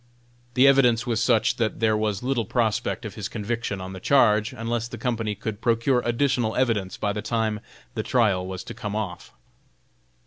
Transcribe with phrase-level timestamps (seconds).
[0.55, 4.51] The evidence was such that there was little prospect of his conviction on the charge
[4.51, 7.59] unless the company could procure additional evidence by the time
[7.93, 9.31] the trial was to come off.